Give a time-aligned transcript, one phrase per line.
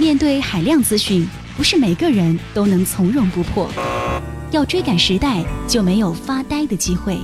[0.00, 1.26] 面对海量资讯，
[1.56, 3.68] 不是每个人都能从容不迫。
[4.52, 7.18] 要追赶时代，就没有发呆的机会。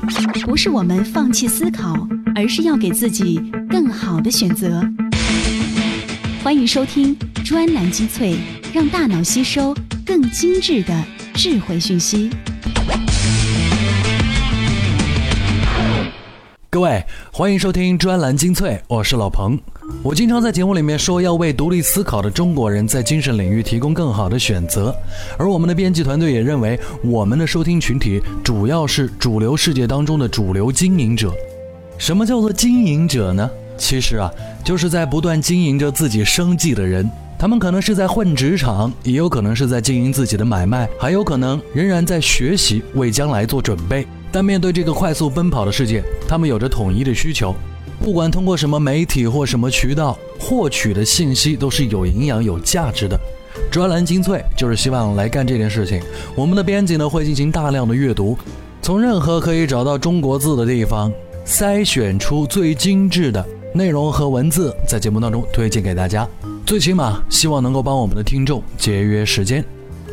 [0.45, 1.95] 不是我们放弃思考，
[2.35, 3.41] 而是要给自己
[3.71, 4.83] 更好的选择。
[6.43, 8.35] 欢迎收听专栏精粹，
[8.73, 9.73] 让大脑吸收
[10.05, 12.29] 更精致的智慧讯息。
[16.75, 17.01] 各位，
[17.33, 19.57] 欢迎收听专栏精粹，我是老彭。
[20.03, 24.93] 我经常在节目里面说，要为独立思考的中国人在精神领域提供更好的选择。
[25.39, 31.33] 而我们的编辑团队也认为，我们的收听群体主要是主流世界当中的主流经营者。
[31.97, 33.49] 什么叫做经营者呢？
[33.79, 34.29] 其实啊，
[34.65, 37.09] 就是在不断经营着自己生计的人。
[37.39, 44.07] 他们可能是在混职场，也有可能是在经营自己的买卖，还有可能仍然在学习，为将来做准备。
[44.33, 47.55] 但面对这个快速奔跑的世界，他们有着统一的需求。
[48.03, 53.19] 不管通过什么媒体或什么渠道获取的信息，都是有营养、有价值的。
[53.71, 56.03] 专栏精粹就是希望来干这件事情。
[56.35, 58.37] 我们的编辑呢会进行大量的阅读，
[58.83, 61.13] 从任何可以找到中国字的地方
[61.47, 66.29] 筛选出最精致的内容和文字，在节目当中推荐给大家。
[66.67, 69.63] 最起码希望能够帮我们的听众节约时间。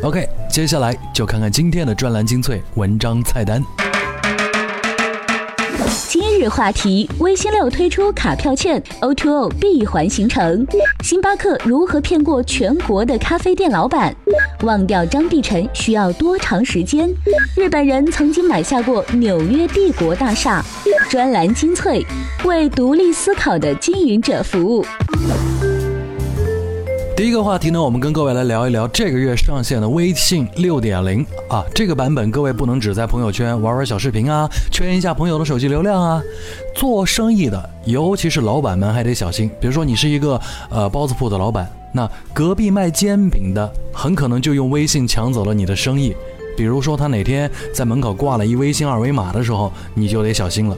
[0.02, 3.63] OK，接下来就看看今天的专栏精粹文章菜单。
[6.09, 10.67] 今日话题：微星六推出卡票券，O2O 闭环形成。
[11.03, 14.13] 星巴克如何骗过全国的咖啡店老板？
[14.63, 17.09] 忘掉张碧晨需要多长时间？
[17.55, 20.61] 日本人曾经买下过纽约帝国大厦。
[21.09, 22.05] 专栏精粹，
[22.43, 24.86] 为独立思考的经营者服务。
[27.22, 36.19] 第一个话题呢，我们跟各位来聊一聊这个月上线的微信六点零啊，这个版本各位不能只在朋友圈玩玩小视频啊，圈一下朋友的手机流量啊。
[36.73, 39.47] 做生意的，尤其是老板们还得小心。
[39.59, 46.16] 比如说你是一个呃包子铺的老板，那隔壁卖煎饼的很可能就用微信抢走了你的生意。
[46.58, 50.76] 比如说他哪天在门口挂了一微信二维码的时候，你就得小心了。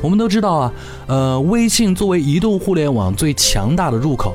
[0.00, 0.72] 我们都知道啊，
[1.08, 4.32] 呃，微信作为移动互联网最强大的入口。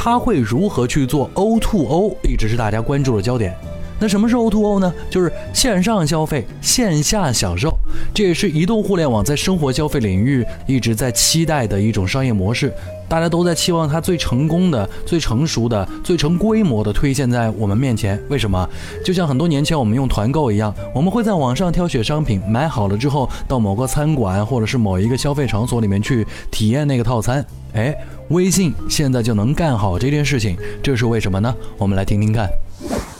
[0.00, 3.52] 他会如何去做 O2O，一直是大家关注的焦点。
[3.98, 4.94] 那什么是 O2O 呢？
[5.10, 7.76] 就是线上消费，线下享受。
[8.14, 12.72] 这也是移动互联网在生活消费领域一直在期待的一种商业模式。
[13.08, 18.22] 大家都在期望它最成功的、最成熟的、最成规模的推荐在我们面前。
[18.28, 18.68] 为什么？
[19.04, 27.44] 就像很多年前我们用团购一样，我们会在网上挑选商品，买好了之后到某个餐馆或者是某一个消费场所里面去体验那个套餐。
[27.72, 27.94] 哎，
[28.28, 31.54] 微信现在就能干好这件事情，这是为什么呢？
[31.76, 32.48] 我们来听听看。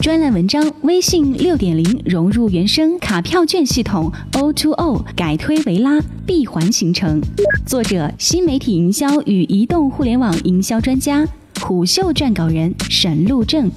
[0.01, 7.21] 专栏文章：微信六点零融入原生卡票券系统，O2O 改推为拉，闭环形成。
[7.67, 11.27] 作者：新媒体营销与移动互联网营销专家，
[11.61, 13.71] 虎嗅撰稿人沈路正。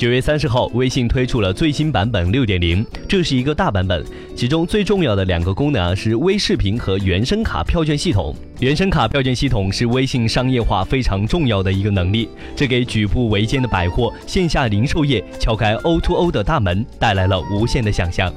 [0.00, 4.02] 九月三十号，微信推出了最新版本六点零，这是一个大版本，
[4.34, 8.34] 其中最重要的两个功能啊是微视频和原生卡票券系统。
[8.60, 18.32] 原生卡票券系统是微信商业化非常重要的一个能力，这给举步维艰的百货线下零售业敲开 O2O 的大门，带来了无限的想象。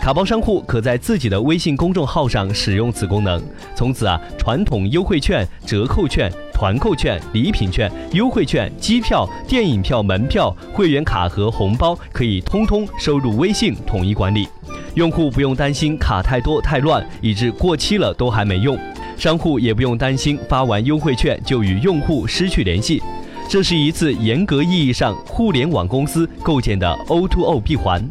[0.00, 3.40] 卡包商户可在自己的微信公众号上使用此功能，
[3.76, 6.32] 从此啊，传统优惠券、折扣券。
[6.56, 14.48] 团购券、礼品券、优惠券、机票、电影票、门票、会员卡和红包可以通通收入微信统一管理，
[14.94, 18.74] 用户不用担心卡太多太乱，以致过期了都还没用；
[19.18, 23.02] 商户也不用担心发完优惠券就与用户失去联系。
[23.50, 28.02] 这是一次严格意义上互联网公司构建的 O2O 闭环。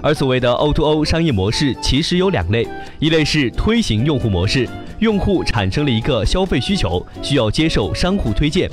[0.00, 2.66] 而所谓的 O2O 商业模式其实有两类，
[2.98, 4.66] 一类是推行用户模式。
[5.00, 8.70] 用户产生了一个消费需求，需要接受商户推荐。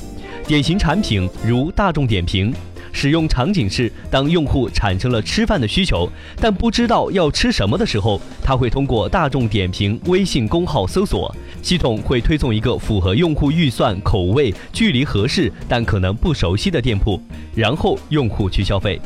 [0.48, 2.54] 典型产品如大众点评，
[2.92, 17.22] 使用场景是：当用户产生了吃饭的需求，但不知道要吃什么的时候，他会通过大众点评微信公号搜索，系统会推送一个符合用户预算、口味、距离合适但可能不熟悉的店铺，
[17.56, 19.00] 然后用户去消费。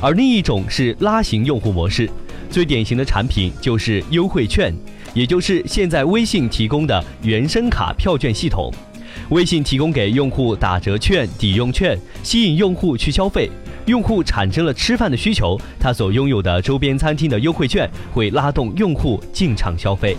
[0.00, 2.10] 而另一种是拉型用户模式，
[2.50, 4.74] 最典型的产品就是优惠券。
[5.14, 8.72] 也就是现在微信提供的原生卡票券系统，
[9.30, 13.50] 微信提供给用户打折券、抵用券，吸引用户去消费。
[13.86, 20.16] 用户产生了吃饭的需求，他所拥有的周边餐厅的优惠券会拉动用户进场消费。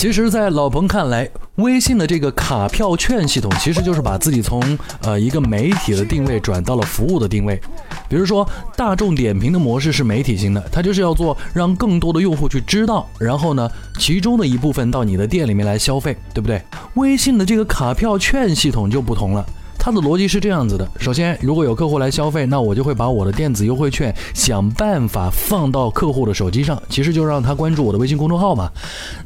[0.00, 4.58] 其实，在老彭看来，微信的这个卡票券系统，其实就是把自己从
[5.02, 7.60] 呃一个媒体的定位转到了服务的定位。
[8.08, 16.62] 比如说，大众点评的模式是媒体型的，它就是要做让更多的用户去知道，然后呢，其中的一部分到你的店里面来消费，对不对？
[16.94, 19.44] 微信的这个卡票券系统就不同了。
[19.82, 28.70] 它的逻辑是这样子的：首先，如果有客户来消费，那我就会把我的电子优惠券想办法放到客户的手机上，其实就让他关注我的微信公众号嘛。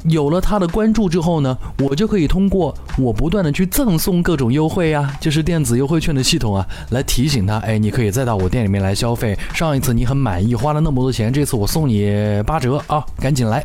[0.05, 9.37] 有了他的关注之后呢，我就可以通过我不断的去赠送各种优惠呀，就是电子优惠券的系统啊，来提醒他，哎，你可以再到我店里面来消费。
[9.53, 13.63] 上一次你很满意，花了那么多钱，这次我送你八折啊，赶紧来。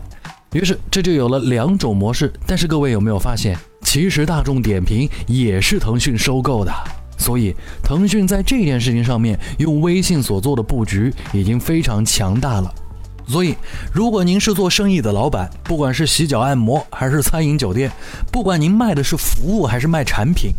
[0.53, 2.33] 于是这就有了两种模式。
[2.45, 3.57] 但是各位有没有发现？
[3.93, 6.73] 其实大众点评也是腾讯收购的，
[7.19, 7.53] 所以
[7.83, 12.73] 腾讯在这件事情上面用微信所做的布局已经非常强大了。
[13.27, 13.57] 所以，
[13.93, 17.91] 如果您是做生意的老板，不管是洗脚按摩还是餐饮酒店，
[18.31, 20.53] 不管您卖的是服务还是卖产品。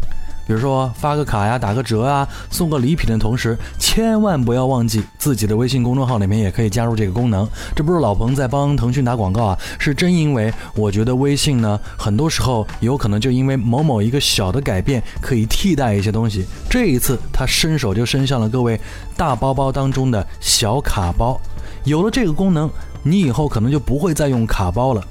[0.47, 7.47] 比如说发个卡呀，打个折啊，送个礼品的同时，千万不要忘记自己的微信公众号里面也可以加入这个功能。
[7.75, 16.45] 这不是老彭在帮腾讯打广告啊，是真因为我觉得微信呢，很多时候有可能就因为某某一个小的改变，可以替代一些东西。
[16.69, 18.79] 这一次他伸手就伸向了各位
[19.15, 21.39] 大包包当中的小卡包。
[21.83, 22.69] 有了这个功能，
[23.03, 25.01] 你以后可能就不会再用卡包了，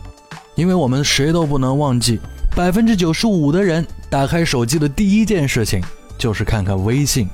[0.55, 2.21] 因为我们谁都不能忘记。
[2.55, 5.81] 百分之九十五的人打开手机的第一件事情
[6.19, 7.29] 就是看看微信。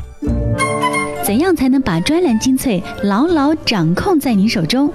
[1.25, 4.93] 怎样才能把专栏精粹牢牢掌控在你手中？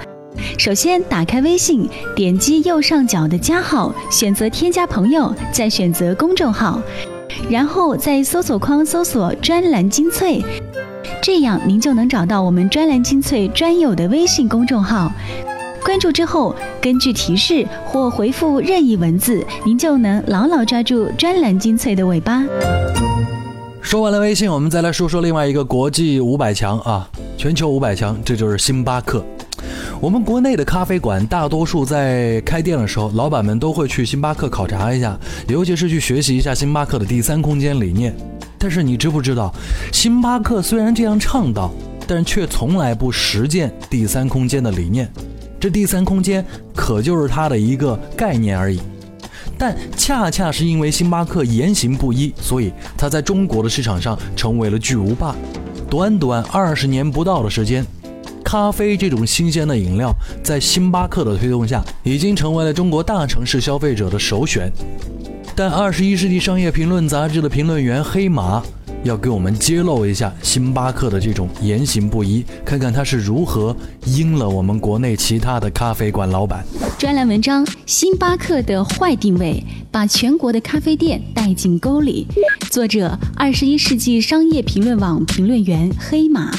[0.59, 6.79] 首先，打开微信，点击右上角的加号，选择添加朋友，再选择公众号，
[7.49, 10.39] 然后在搜索框搜索“专栏精粹”，
[11.21, 15.11] 这样您就能找到我们专栏精粹专有的微信公众号。
[15.83, 22.43] 关注之后，根据提示或回复任意文字，您就能牢牢抓住专栏精粹的尾巴。
[23.81, 29.25] 说完了微信，我们再来说说另外一个国际五百强啊，全球五百强，这就是星巴克。
[29.99, 35.17] 我们国内的咖啡馆，大多数在开店的时候，老板们都会去星巴克考察一下，
[35.47, 38.15] 尤其是去学习一下星巴克的第三空间理念。
[38.57, 39.51] 但是你知不知道，
[39.91, 41.71] 星巴克虽然这样倡导，
[42.07, 45.11] 但却从来不实践第三空间的理念。
[45.61, 46.43] 这第三空间
[46.73, 48.81] 可就是它的一个概念而已，
[49.59, 55.35] 但恰恰是因为星巴克言行不一，所以它在中国的市场上成为了巨无霸。
[55.87, 57.85] 短短二十年不到的时间，
[58.43, 60.11] 咖啡这种新鲜的饮料，
[60.41, 64.71] 在星巴克的推动下，已经成为了中国大城市消费者的首选。
[65.55, 68.63] 但《二十一世纪商业评论》杂志的评论员黑马。
[69.03, 73.75] 要给我们揭露一下星巴克的这种言行不一，看看他是如何
[74.05, 76.63] 阴了我们国内其他的咖啡馆老板。
[76.99, 82.27] 专栏文章：星巴克的坏定位，把全国的咖啡店带进沟里。
[82.69, 86.51] 作者：二十一世纪商业评论网评论员黑马。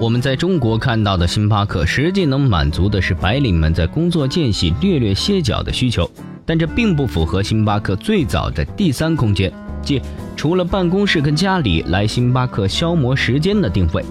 [0.00, 6.10] 我们在中国看到的星巴克，实际能满足的是白领们在工作间隙略略歇脚的需求，
[6.46, 9.52] 但这并不符合星巴克最早的第三空间。
[9.86, 10.02] 即
[10.36, 14.04] 除了办公室跟家里来星巴克消磨时间的定位，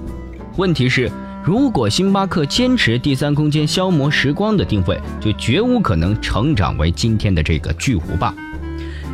[0.56, 1.12] 问题是，
[1.44, 8.34] 如果星巴克坚持第三空间消磨时光的定位，就绝无可能成长为今天的这个巨无霸。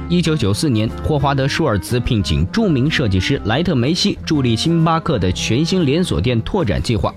[0.07, 7.13] 一九九四年，霍华德·舒尔茨聘请著名设计师莱特梅西助力星巴克的全新连锁店拓展计划，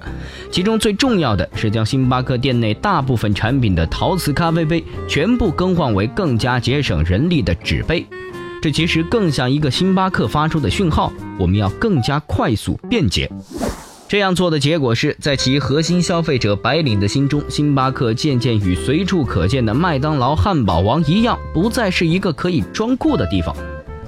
[0.50, 8.06] 其中最重要的是将星巴克店内大部分产品的陶瓷咖啡杯全部更换为更加节省人力的纸杯。
[8.64, 13.30] 这其实更像一个星巴克发出的讯号，我们要更加快速便捷。
[14.08, 23.54] 这样做的结果是在其核心消费者白领的心中，星巴克渐渐与随处可见的麦当劳、汉堡王一样，不再是一个可以装酷的地方。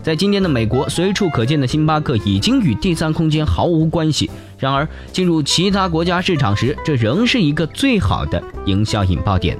[0.02, 4.30] 在今天的美国，随处可见的星巴克已经与第三空间毫无关系。
[4.58, 9.58] 然而，进入其他国家市场时，这仍是一个最好的营销引爆点。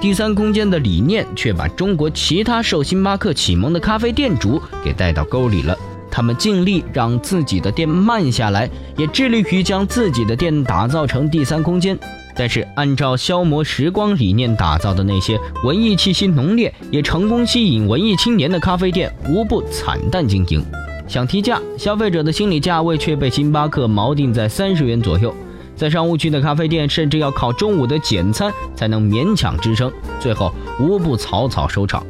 [0.00, 5.76] 第三空间的理念却把中国其他受星巴克启蒙的咖啡店主给带到沟里了。
[6.10, 11.98] 他们尽力让自己的店慢下来，也致力于将自己的店打造成第三空间。
[12.36, 20.64] 但是，按照消磨时光理念打造的那些文艺气息浓烈、也成功吸引文艺青年的咖啡店，无不惨淡经营。
[21.08, 25.34] 想提价，消费者的心理价位却被星巴克锚定在三十元左右。
[25.76, 32.04] 在商务区的咖啡店，甚至要靠中午的简餐才能勉强支撑，最后无不草草收场。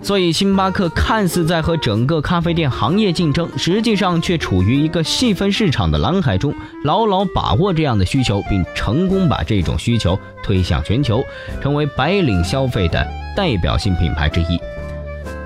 [0.00, 6.54] 所以星巴克看似在和整个咖啡店行业竞争，实际上却处于一个细分市场的蓝海中，
[6.84, 11.20] 牢牢把握这样的需求，并成功把这种需求推向全球，
[11.60, 13.04] 成为白领消费的
[13.36, 14.58] 代表性品牌之一。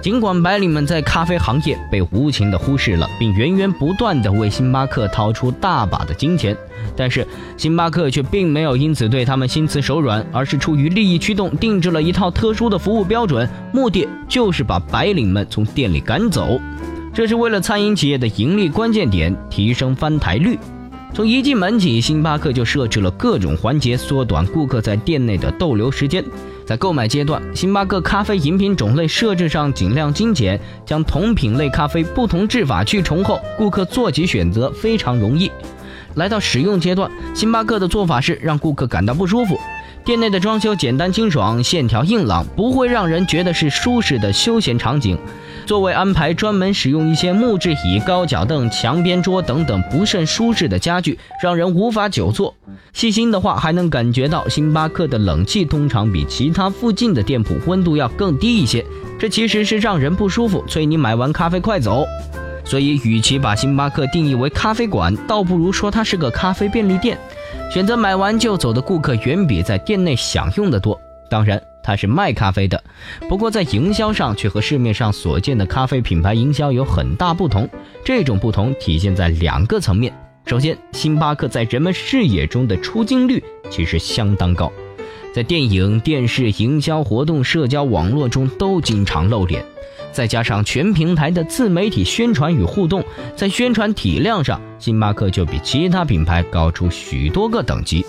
[0.02, 6.56] 尽管白领们在咖啡行业被无情地忽视了，并源源不断地为星巴克掏出大把的金钱，
[6.96, 7.24] 但是
[7.56, 16.60] 星巴克却并没有因此对他们心慈手软，而是出于利益驱动，定制了一套特殊的服务标准，目的就是把白领们从店里赶走。
[17.14, 20.58] 这是为了餐饮企业的盈利关键点提升翻台率。
[21.14, 26.24] 从一进门起，星巴克就设置了各种环节，缩短顾客在店内的逗留时间。
[26.72, 35.52] 在购买阶段，星巴克咖啡饮品种类设置上尽量精简，将同品类咖啡不同制法去重后，顾客做起选择非常容易。
[36.14, 39.60] 来到使用阶段，星巴克的做法是让顾客感到不舒服。
[40.04, 45.16] 店内的装修简单清爽，线条硬朗，不会让人觉得是舒适的休闲场景。
[45.64, 52.52] 座位安排专门使用一些木质椅、高脚凳、墙边桌等等不甚舒适的家具，让人无法久坐。
[52.92, 58.84] 细心的话，还能感觉到星巴克的冷气通常比其他附近的店铺温度要更低一些，
[59.20, 62.04] 这其实是让人不舒服，催你买完咖啡快走。
[62.64, 67.16] 所以，与其把星巴克定义为咖啡馆，倒不如说它是个咖啡便利店。
[67.72, 71.00] 选择买完就走的顾客远比在店内享用的多。
[71.30, 71.60] 当然。
[71.84, 72.80] 他是卖咖啡的，
[73.28, 77.68] 不过在营销上却和市面上所见的咖啡品牌营销有很大不同。
[78.04, 80.16] 这种不同体现在两个层面。
[80.46, 84.70] 首先，星巴克在人们视野中的出镜率其实相当高，
[85.34, 89.64] 在电影、电视、营销活动、社交网络中都经常露脸。
[90.12, 93.02] 再加上全平台的自媒体宣传与互动，
[93.34, 98.04] 在宣传体量上，星巴克就比其他品牌高出许多个等级。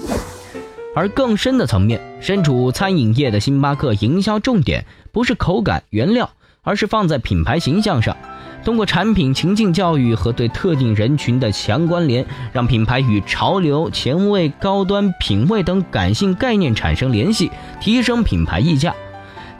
[0.95, 6.29] 而更深的层面，身处餐饮业的星巴克营销重点不是口感、原料，
[6.61, 8.15] 而是放在品牌形象上。
[8.63, 18.93] 通过产品情境教育和对特定人群的强关联，让品牌与潮流、前卫、高端、品味等感性概念产生联系，提升品牌溢价。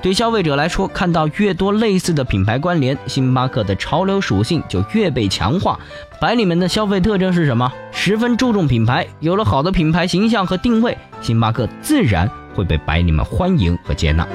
[0.04, 5.80] 对消费者来说，看到越多类似的品牌关联，星巴克的潮流属性就越被强化。
[6.20, 7.72] 白领们的消费特征是什么？
[7.94, 14.28] 十分注重品牌，有了好的品牌形象和定位，星巴克自然会被白领们欢迎和接纳。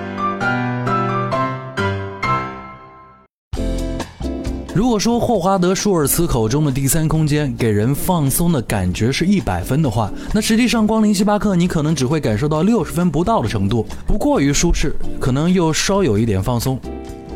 [4.79, 16.79] 如果说霍华德·舒尔茨口中的第三空间给人放松的感觉是一百分的话，那实际上光临星巴克，你可能只会感受到六十分不到的程度，不过于舒适，可能又稍有一点放松。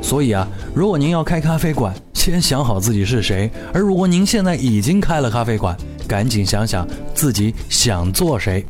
[0.00, 8.64] 所以啊，如果您要开咖啡馆，先想好自己是谁；而如果您现在已经开了咖啡馆，赶紧想想自己想做谁。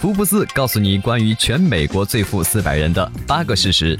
[0.00, 3.96] 福布斯告诉你关于全美国最富四百人的八个事实。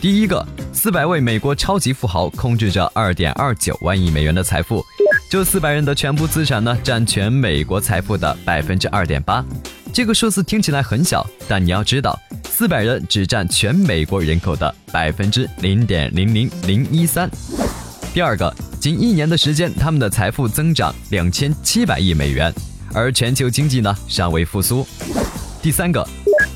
[0.00, 0.44] 第一个。
[0.72, 4.84] 四百位美国超级富豪控制着二点二九万亿美元的财富，
[5.28, 9.44] 这四百人的全部资产呢，占全美国财富的百分之二点八。
[9.92, 17.28] 这个数字听起来很小，但你要知道，四百人只占全美国人口的百分之零点零零零一三。
[18.14, 22.54] 第二个，仅一年的时间，他们的财富增长两千七百亿美元，
[22.94, 24.86] 而全球经济呢尚未复苏。
[25.60, 26.06] 第三个。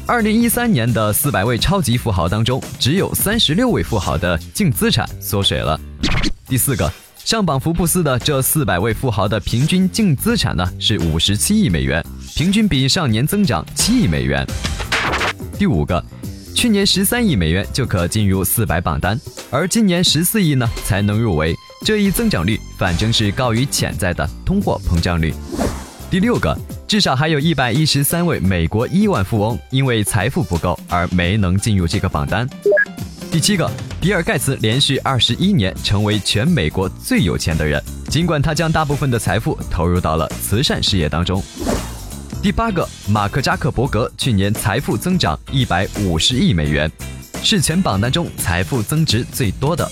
[0.06, 5.80] 二零一三年的四百位超级富豪当中，只有三十六位富豪的净资产缩水了。
[6.46, 6.92] 第四个，
[7.24, 12.04] 上榜福布斯的这四百位富豪的平均净资产呢是五十七亿美元，
[12.36, 14.46] 平均比上年增长七亿美元。
[15.58, 16.04] 第五个，
[16.54, 19.18] 去年十三亿美元就可进入四百榜单，
[19.50, 25.32] 而今年十四亿呢才能入围，这一增长率反正是高于潜在的通货膨胀率。
[26.10, 26.54] 第六个。
[26.94, 32.48] 至少还有一百一十三位美国亿万富翁因为财富不够而没能进入这个榜单。
[33.32, 33.68] 第七个，
[34.00, 41.42] 比尔盖茨连续二十一年成为全美国最有钱的人，尽管他将大部分的财富投入到了慈善事业当中。
[42.40, 46.88] 第八个，马克扎克伯格去年财富增长一百五十亿美元，
[47.42, 49.90] 是全榜单中财富增值最多的。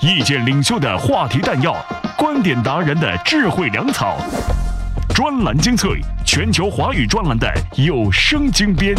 [0.00, 1.76] 意见领袖的话题弹药，
[2.16, 4.16] 观点达人的智慧粮草。
[5.16, 8.94] 专栏精粹，全球华语专栏的有声精编。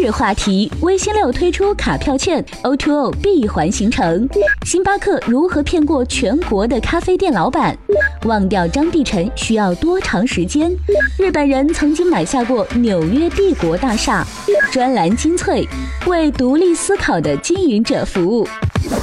[0.00, 4.28] 日话题：微星六推出卡票券，O2O 闭环形成。
[4.64, 7.76] 星巴克如何骗过全国的咖啡店老板？
[8.24, 10.70] 忘掉张碧晨需要多长时间？
[11.18, 14.24] 日本人曾经买下过纽约帝国大厦。
[14.70, 15.66] 专栏精粹，
[16.06, 18.46] 为独立思考的经营者服务。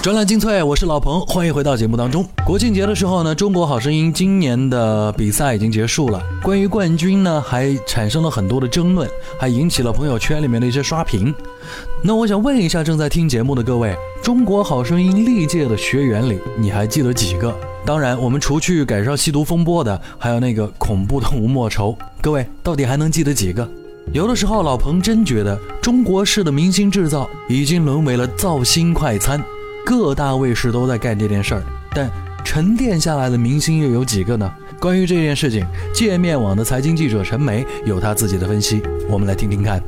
[0.02, 2.25] 专栏精粹，我是老彭，欢迎回到节目当中。
[2.46, 9.10] 国庆节的时候呢，中国好声音今年的比赛已经结束了，关于冠军呢，还产生了很多的争论，
[9.40, 11.34] 还引起了朋友圈里面的一些刷屏。
[12.04, 17.54] 那我想问一下正在听节目的各位，中国好声音历届的学员里，你还记得几个？
[17.84, 23.68] 当然，我们除去赶上吸毒风波的，还有那个恐怖的吴莫愁，各位到底还能记得几个？
[24.13, 29.44] 有的时候，老彭真觉得中国式的明星制造已经沦为了造星快餐。
[29.84, 31.63] 各大卫视都在干这件事儿，
[31.94, 32.10] 但
[32.44, 34.51] 沉淀下来的明星又有几个呢？
[34.80, 39.82] 关于这件事情，界面网的财经记者陈梅有他自己的分析，我们来听听看。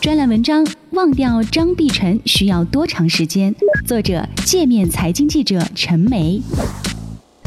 [0.00, 3.54] 专栏文章：忘掉张碧晨需要多长时间？
[3.86, 6.40] 作者：界面财经记者陈梅。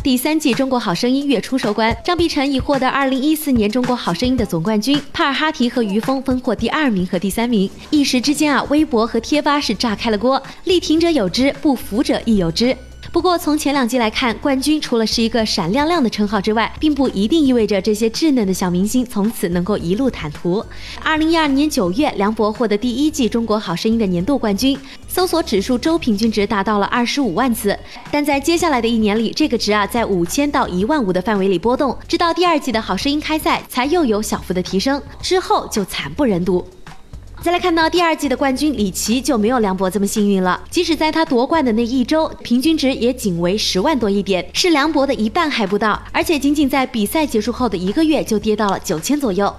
[0.03, 7.67] 第三季《中国好声音》月初收官，张碧晨已获得二零一四年《中国好声音》的总冠军，帕尔哈提和于峰分获第二名和第三名。
[7.89, 12.77] 一时之间啊，微博和贴吧是炸开了锅，力挺者有之，不服者亦有之。
[13.11, 20.65] 不过，从前两季来看，冠军除了是一个闪亮亮的称号之外，并不一定意味着这些稚嫩的小明星从此能够一路坦途。
[21.03, 27.77] 二零一二年九月，梁博获得第一季《中国好声音》的年度冠军，搜索指数周平均值达到了二十五万次。
[28.09, 36.65] 但在接下来的一年里，这个值啊在五千到一万五的范围里波动，直到第二季的好声音开赛才又有小幅的提升，之后就惨不忍睹。
[37.43, 49.53] 再来看到第二季的冠军李琦就没有梁博这么幸运了，即使在他夺冠的那一周，平均值也仅为十万多一点，是梁博的一半还不到，而且仅仅在比赛结束后的一个月就跌到了九千左右。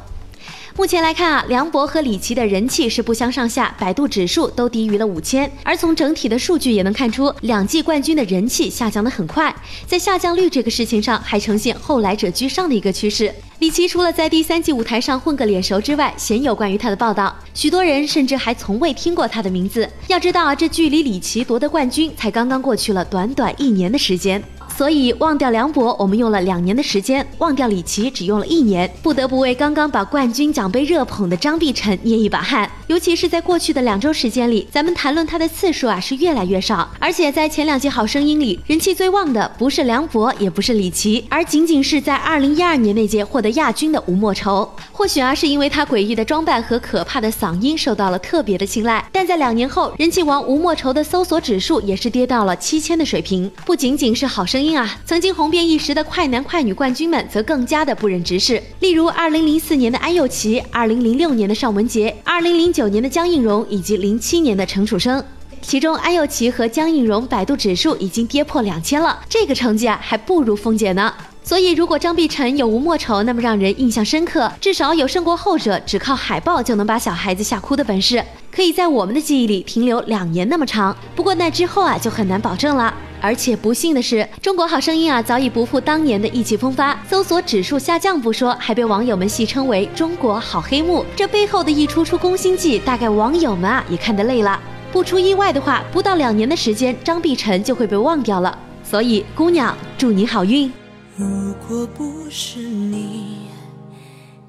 [0.77, 5.49] 目前来看啊，梁博和李琦的人气是不相上下，百度指数都低于了五千。
[5.63, 9.55] 而从整体的数据也能看出，两季冠军的人气下降的很快，
[9.87, 13.33] 在下降率这个事情上还呈现后来者居上的一个趋势。
[13.61, 19.89] 李琦除了在第三季舞台上混个脸熟之外，鲜有关于他的报道，许多人甚至还从未听过他的名字。
[20.09, 24.43] 要知道啊，这距离李琦夺得冠军才刚刚过去了短短一年的时间。
[24.77, 28.93] 所以忘掉梁博，我们用了两年的时间；忘掉李琦，只用了一年。
[29.03, 32.69] 不得不为刚刚把冠军奖杯热捧的张碧晨捏一把汗。
[32.89, 36.91] 尤其是在过去的两周时间里，咱们谈论他的次数啊是越来越少。
[36.99, 44.69] 而且在前两季好声音里，人气最旺的不是梁博，也不是李琦，而仅仅是在二零一二年那届获得亚军的吴莫愁。
[44.91, 49.09] 或许啊是因为他诡异的装扮和可怕的嗓音受到了特别的青睐。
[49.13, 53.49] 但在两年后，人气王吴莫愁的搜索指数也是跌到了七千的水平。
[53.65, 54.64] 不仅仅是好声音。
[54.65, 58.63] 因啊，曾经红遍一时的快男快女冠军们则更加的不忍直视。
[58.81, 65.23] 例如，二零零四年的安又琪，二零零六年的尚雯婕，二零零九年的江映蓉，以及零七年的陈楚生。
[65.61, 71.13] 其中，安又琪和江映蓉百度指数已经跌破两千了，这个成绩啊，还不如凤姐呢。
[71.43, 80.97] 所以，如果张碧晨有吴莫愁那么让人印象深刻，至少有胜过后者只靠海报就能把小孩子吓哭的本事，可以在我们的记忆里停留两年那么长。
[81.15, 82.93] 不过那之后啊，就很难保证了。
[83.25, 91.03] 而且不幸的是，《中国好声音》啊早已不复当年的意气风发，搜索指数下降不说，还被网友们戏称为“中国好黑幕”。
[91.17, 94.61] 这背后的一出出攻心计，大概网友们啊也看得累了。
[94.93, 98.59] 不出意外的话，不到两年的时间，张碧晨就会被忘掉了。
[98.85, 100.71] 所以，姑娘，祝你好运。
[101.17, 101.27] 如
[101.67, 103.49] 果不是你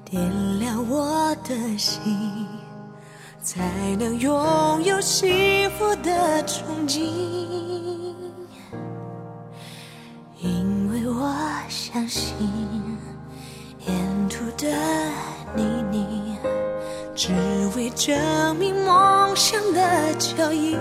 [0.04, 0.20] 点
[0.60, 2.46] 亮我的心，
[3.42, 3.62] 才
[3.98, 7.75] 能拥有幸福的憧憬。
[11.96, 12.30] 相信，
[13.86, 13.96] 沿
[14.28, 14.68] 途的
[15.56, 16.04] 泥泞
[17.14, 17.32] 只
[17.74, 20.76] 为证明梦想的脚印。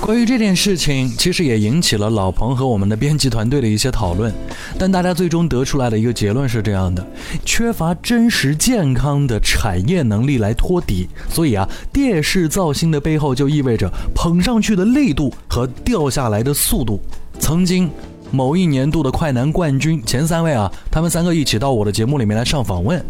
[0.00, 4.32] 关于这件事情，其实也引起了老彭和我们的编辑团队的一些讨论，
[4.78, 7.04] 但大家最终得出来的一个结论是这样的：
[7.44, 17.00] 缺乏真实健康的产业能力来托底，所以啊，电视造星的背后就意味着捧上去的力度和掉下来的速度。
[17.40, 17.90] 曾经。
[18.30, 23.04] 某一年度的快男冠军前三位啊，他们三个一起到我的节目里面来上访问。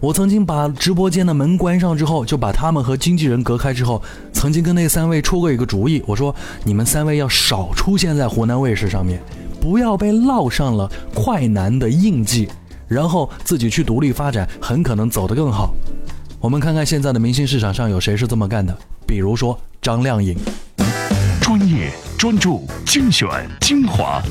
[0.00, 9.20] 我曾经把直播间的门关上之后，就把他们和经纪人隔开之后，曾经跟那三位出过一个主意，我说你们三位要少出现在湖南卫视上面，
[9.60, 12.48] 不要被烙上了快男的印记，
[12.88, 15.74] 然后自己去独立发展，很可能走得更好。
[16.40, 20.36] 我们看看现在的明星市场上有谁是这么干的，比如说张靓颖。
[21.40, 23.28] 专业、专注、精选、
[23.62, 24.22] 精华，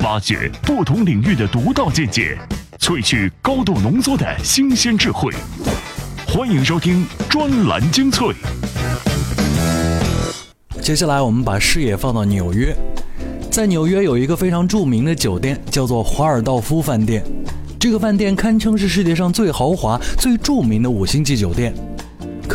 [0.00, 2.34] 挖掘不同领域的独到见解，
[2.78, 5.30] 萃取高度浓缩的新鲜智慧。
[6.26, 8.28] 欢迎收听专栏精粹。
[10.80, 12.74] 接下来，我们把视野放到纽约，
[13.50, 17.22] 在纽约有一个非常著名的酒店，叫做华尔道夫饭店。
[17.78, 21.74] 这个饭店堪称是世界上最豪华、最著名的五星级酒店。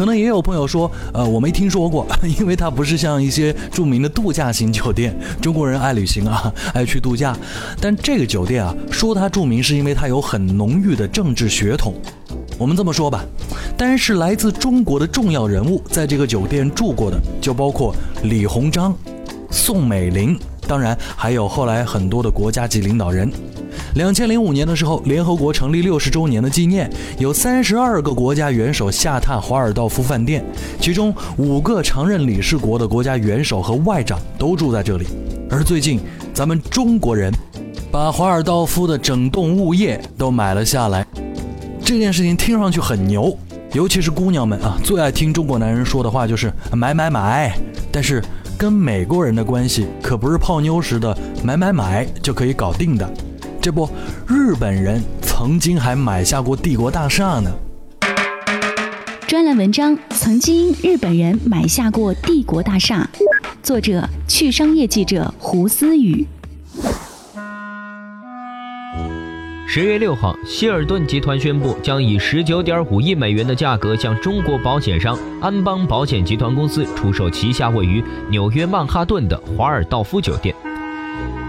[0.01, 2.07] 可能也有朋友说，呃，我没听说过，
[2.39, 5.15] 因为它不是像一些著名的度假型酒店。
[5.39, 7.37] 中国人爱旅行啊， 爱去度假。
[7.79, 11.93] 但这个酒店啊，说它著名是因为它有很浓郁的政治血统。
[12.57, 13.23] 我们这么说吧，
[13.77, 18.97] 单是来自中国的重要人物在这个酒店住过的，就包括李鸿章、
[19.51, 20.35] 宋美龄，
[20.67, 23.31] 当然还有后来很多的国家级领导人。
[23.95, 30.43] 两千零五年的时候，联合国成立六十周年的纪念，有三十二个国家元首下榻华尔道夫饭店，
[30.79, 35.07] 其中五个常任理事国的国家元首和外长都住在这里。
[35.49, 35.99] 而最近，
[36.33, 37.31] 咱们中国人
[37.91, 41.05] 把华尔道夫的整栋物业都买了下来，
[41.83, 43.37] 这件事情听上去很牛，
[43.73, 47.53] 尤其是姑娘们啊，最爱听中国男人说的话就是买买买。
[47.91, 48.23] 但是
[48.57, 53.13] 跟美国人的关系可不是泡妞时的买买买就可以搞定的。
[53.61, 53.87] 这不，
[54.27, 57.51] 日本人曾经还买下过帝国大厦呢。
[59.27, 63.07] 专栏文章：曾经日本人买下过帝国大厦。
[63.61, 66.25] 作者：去商业记者胡思雨。
[69.67, 80.53] 十月六号，希尔顿集团宣布将以十九点五亿美元的价格向中国保险商安邦保险集团公司出售旗下位于纽约曼哈顿的华尔道夫酒店。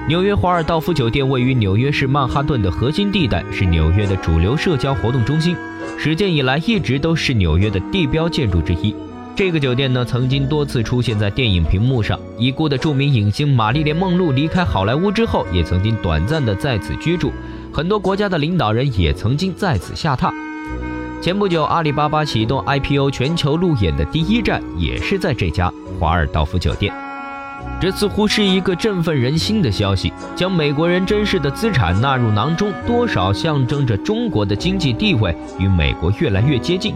[0.09, 5.57] 纽约华尔道夫酒店位于纽约市曼哈顿的核心地带，是纽约的主流社交活动中心，
[5.97, 8.93] 始建以来一直都是纽约的地标建筑之一。
[9.37, 12.19] 这个酒店呢，曾经多次出现在电影屏幕上。
[12.37, 17.33] 已故的著名影星玛丽莲·梦露离开好莱坞之后，也曾经短暂的在此居住。
[17.73, 20.33] 很多国家的领导人也曾经在此下榻。
[21.23, 26.93] 前不久，阿里巴巴启动 IPO 全球路演的第一站，也是在这家华尔道夫酒店。
[27.81, 36.95] 这似乎是一个振奋人心的消息，将美国人珍视的资产纳入囊中，多少象征着中国的经济地位与美国越来越接近。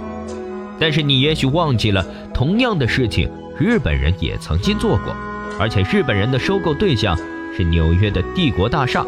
[0.79, 5.15] 但是你也许忘记了，同样的事情日本人也曾经做过，
[5.59, 7.17] 而且日本人的收购对象
[7.57, 9.05] 是纽约的帝国大厦。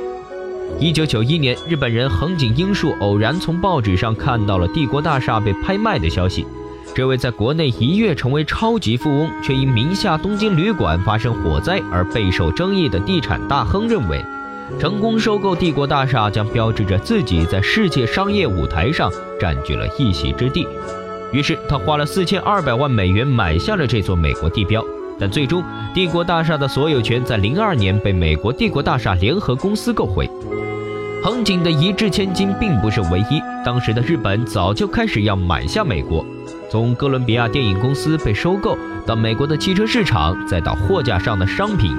[0.81, 6.47] 一九九一年，日本人横井英树偶然从报纸上看到了帝国大厦被拍卖的消息。
[6.95, 14.25] 这位在国内一跃成为超级富翁，却因名下东京旅馆发生火灾而备受争议的地产大亨认为，
[14.81, 20.67] 成功收购帝国大厦将标志着自己在世界商业舞台上占据了一席之地。
[21.33, 24.85] 于是他花了四千二百万美元买下了这座美国地标。
[25.21, 30.29] 但最终，帝国大厦的所有权在零二年被美国帝国大厦联合公司购回。
[31.25, 36.25] 横井的一掷千金并不是唯一，当时的日本早就开始要买下美国。
[36.71, 38.77] 从哥伦比亚电影公司被收购，
[39.07, 41.97] 到美国的汽车市场，再到货架上的商品，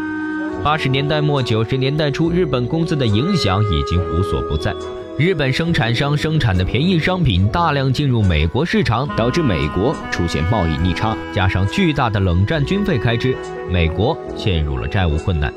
[0.64, 4.76] 八十年代末九十年代初，日本公司的影响已经无所不在。
[5.18, 13.36] 日本生产商生产的便宜商品大量进入美国市场，导致美国出现贸易逆差，加上巨大的冷战军费开支，
[13.72, 15.52] 美国陷入了债务困难。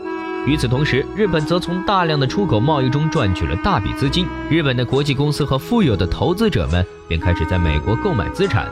[0.46, 8.66] 与此同时，日本则从大量的出口贸易中赚取了大笔资金，日本的国际公司和富有的投资者们便开始在美国购买资产。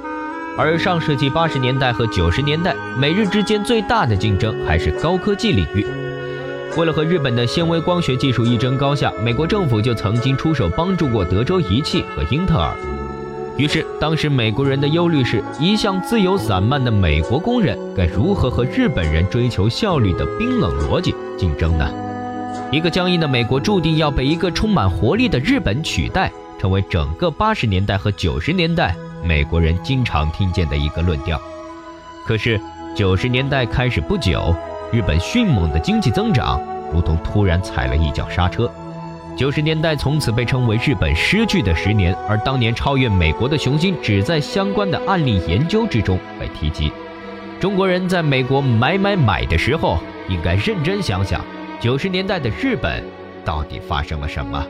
[0.62, 5.86] 而上世纪八十年代和九十年代，美日之间最大的竞争还是高科技领域。
[6.76, 12.76] 为了和日本的纤维光学技术一争高下，美国政府就曾经出手帮助过德州仪器和英特尔。
[13.56, 21.90] 于是，当时美国人的忧虑是一向自由散漫的美国工人该如何和日本人追求效率的冰冷逻辑竞争呢？
[22.70, 28.94] 一个僵硬的美国注定要被一个充满活力的日本取代，成为整个八十年代和九十年代。
[29.22, 31.40] 美国人经常听见的一个论调，
[32.26, 32.60] 可是
[32.96, 34.54] 九十年代开始不久，
[34.92, 36.60] 日本迅猛的经济增长
[36.92, 38.70] 如同突然踩了一脚刹车。
[39.36, 46.92] 九十年代从此被称为日本失去的十年，而当年超越美国的雄心只在相关的案例研究之中被提及。
[47.60, 51.40] 中国人在美国买买买的时候，应该认真想想，
[51.78, 53.04] 九十年代的日本
[53.44, 54.66] 到底发生了什么。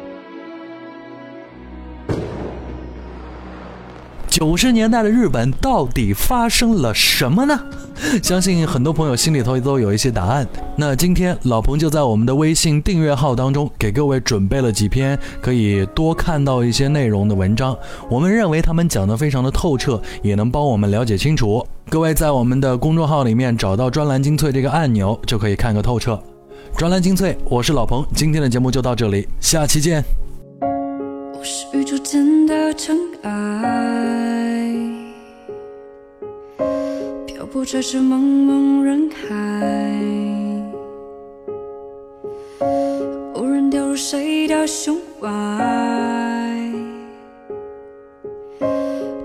[4.41, 7.61] 九十年代的日本到底发生了什么呢？
[8.23, 10.49] 相信很多朋友心里头都有一些答案。
[10.77, 17.77] 那今天老彭就在我们的微信订阅号当中给各位准备了几篇可以多看到一些内容的文章。
[18.09, 21.63] 我们认为他们讲得非常的透彻，也能帮我们了解清楚。
[21.91, 26.19] 各位在我们的公众号里面找到“专栏精粹”这个按钮，就可以看个透彻。
[26.79, 30.03] 专栏精粹，我是老彭，今天的节目就到这里，下期见。
[31.41, 34.75] 我是宇宙间的尘埃，
[37.27, 39.97] 漂泊在这茫茫人海，
[43.33, 45.27] 偶然掉入谁的胸怀，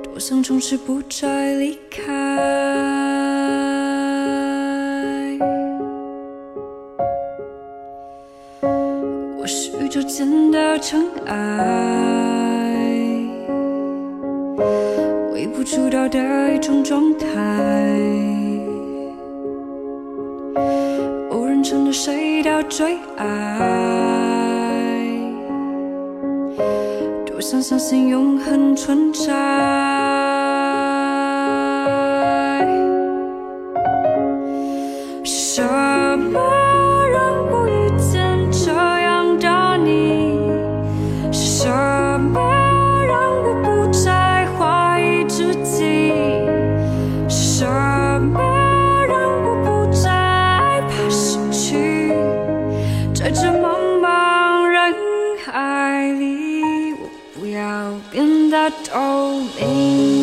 [0.01, 2.13] 多想从此不再离开。
[9.37, 11.74] 我是宇宙间的尘埃。
[15.65, 17.25] 主导的一种状态，
[21.31, 23.27] 无人承诺谁到最爱，
[27.25, 30.14] 多想相信永恒存在。
[58.65, 60.14] not all in